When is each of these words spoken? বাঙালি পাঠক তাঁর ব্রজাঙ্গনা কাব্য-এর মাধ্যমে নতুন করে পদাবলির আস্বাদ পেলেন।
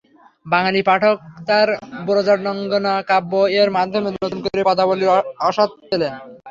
বাঙালি 0.45 0.81
পাঠক 0.87 1.17
তাঁর 1.47 1.67
ব্রজাঙ্গনা 2.05 2.93
কাব্য-এর 3.09 3.69
মাধ্যমে 3.77 4.09
নতুন 4.15 4.39
করে 4.43 4.61
পদাবলির 4.69 5.09
আস্বাদ 5.41 5.69
পেলেন। 5.81 6.13